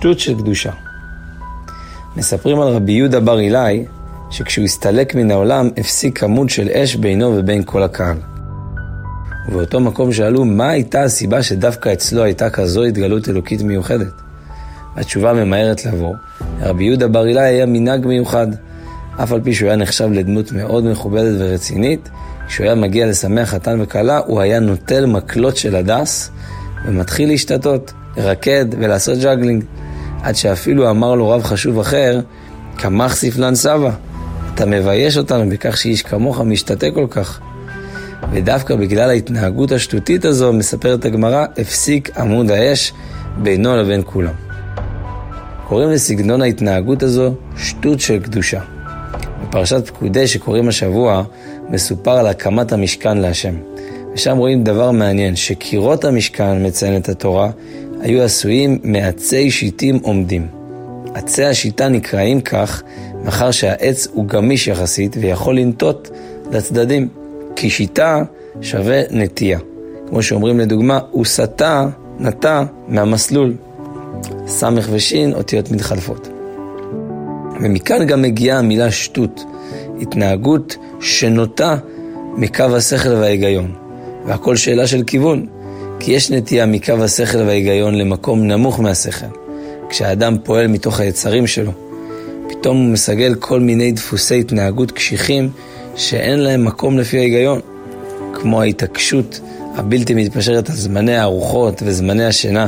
[0.00, 0.70] שטות של קדושה.
[2.16, 3.84] מספרים על רבי יהודה בר אילאי,
[4.30, 8.16] שכשהוא הסתלק מן העולם, הפסיק עמוד של אש בינו ובין כל הקהל.
[9.48, 14.12] ובאותו מקום שאלו, מה הייתה הסיבה שדווקא אצלו הייתה כזו התגלות אלוקית מיוחדת?
[14.96, 16.14] התשובה ממהרת לבוא,
[16.60, 18.46] רבי יהודה בר אילאי היה מנהג מיוחד.
[19.22, 22.08] אף על פי שהוא היה נחשב לדמות מאוד מכובדת ורצינית,
[22.48, 26.30] כשהוא היה מגיע לשמח חתן וכלה, הוא היה נוטל מקלות של הדס
[26.86, 29.64] ומתחיל להשתטות, לרקד ולעשות ג'אגלינג.
[30.22, 32.20] עד שאפילו אמר לו רב חשוב אחר,
[32.76, 33.90] קא מכסיף לן סבא,
[34.54, 37.40] אתה מבייש אותנו בכך שאיש כמוך משתטה כל כך.
[38.32, 42.92] ודווקא בגלל ההתנהגות השטותית הזו, מספרת הגמרא, הפסיק עמוד האש
[43.42, 44.32] בינו לבין כולם.
[45.68, 48.60] קוראים לסגנון ההתנהגות הזו שטות של קדושה.
[49.42, 51.22] בפרשת פקודי שקוראים השבוע,
[51.68, 53.54] מסופר על הקמת המשכן להשם.
[54.14, 57.50] ושם רואים דבר מעניין, שקירות המשכן, מציינת התורה,
[58.00, 60.46] היו עשויים מעצי שיטים עומדים.
[61.14, 62.82] עצי השיטה נקראים כך,
[63.24, 66.10] מאחר שהעץ הוא גמיש יחסית ויכול לנטות
[66.50, 67.08] לצדדים.
[67.56, 68.22] כי שיטה
[68.60, 69.58] שווה נטייה.
[70.08, 73.54] כמו שאומרים לדוגמה, הוא סטה, נטה מהמסלול.
[74.46, 76.28] סמך ושין, אותיות מתחלפות.
[77.60, 79.44] ומכאן גם מגיעה המילה שטות,
[80.00, 81.76] התנהגות שנוטה
[82.36, 83.72] מקו השכל וההיגיון.
[84.26, 85.46] והכל שאלה של כיוון,
[86.00, 89.26] כי יש נטייה מקו השכל וההיגיון למקום נמוך מהשכל.
[89.88, 91.72] כשהאדם פועל מתוך היצרים שלו,
[92.48, 95.50] פתאום הוא מסגל כל מיני דפוסי התנהגות קשיחים
[95.96, 97.60] שאין להם מקום לפי ההיגיון,
[98.34, 99.40] כמו ההתעקשות
[99.74, 102.66] הבלתי מתפשרת על זמני הארוחות וזמני השינה,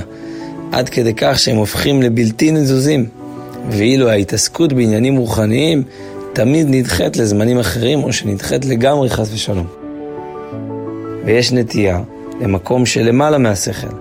[0.73, 3.07] עד כדי כך שהם הופכים לבלתי נזוזים,
[3.71, 5.83] ואילו ההתעסקות בעניינים רוחניים
[6.33, 9.67] תמיד נדחית לזמנים אחרים, או שנדחית לגמרי חס ושלום.
[11.25, 12.01] ויש נטייה
[12.43, 13.95] למקום שלמעלה מהשכל,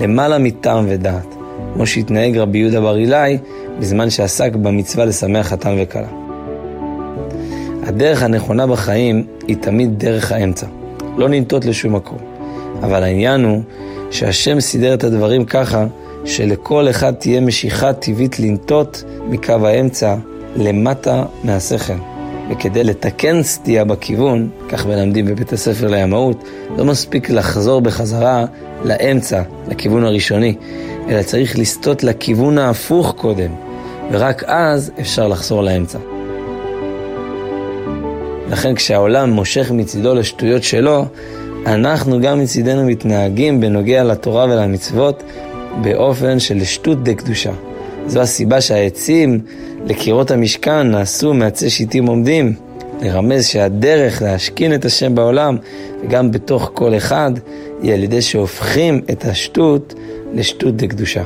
[0.00, 1.34] למעלה מטעם ודעת,
[1.74, 3.38] כמו שהתנהג רבי יהודה בר אילאי
[3.78, 6.08] בזמן שעסק במצווה לשמח חתן וכלה.
[7.82, 10.66] הדרך הנכונה בחיים היא תמיד דרך האמצע.
[11.16, 12.18] לא לנטות לשום מקום.
[12.82, 13.62] אבל העניין הוא
[14.10, 15.86] שהשם סידר את הדברים ככה
[16.24, 20.16] שלכל אחד תהיה משיכה טבעית לנטות מקו האמצע
[20.56, 22.09] למטה מהשכל.
[22.50, 26.44] וכדי לתקן סטייה בכיוון, כך מלמדים בבית הספר לימאות,
[26.76, 28.44] לא מספיק לחזור בחזרה
[28.84, 30.54] לאמצע, לכיוון הראשוני,
[31.08, 33.50] אלא צריך לסטות לכיוון ההפוך קודם,
[34.10, 35.98] ורק אז אפשר לחזור לאמצע.
[38.50, 41.04] לכן כשהעולם מושך מצידו לשטויות שלו,
[41.66, 45.22] אנחנו גם מצידנו מתנהגים בנוגע לתורה ולמצוות
[45.82, 47.52] באופן של שטות דה קדושה.
[48.06, 49.40] זו הסיבה שהעצים
[49.86, 52.54] לקירות המשכן נעשו מעצי שיטים עומדים,
[53.02, 55.56] לרמז שהדרך להשכין את השם בעולם,
[56.02, 57.32] וגם בתוך כל אחד,
[57.82, 59.94] היא על ידי שהופכים את השטות
[60.34, 61.22] לשטות דה קדושה.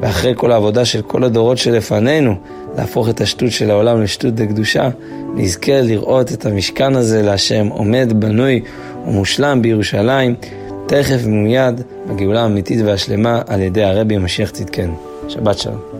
[0.00, 2.34] ואחרי כל העבודה של כל הדורות שלפנינו,
[2.76, 4.88] להפוך את השטות של העולם לשטות דקדושה,
[5.34, 8.60] נזכה לראות את המשכן הזה להשם עומד, בנוי
[9.06, 10.34] ומושלם בירושלים,
[10.86, 14.96] תכף ומיד בגאולה האמיתית והשלמה על ידי הרבי המשיח צדקנו.
[15.28, 15.93] שבת שלום.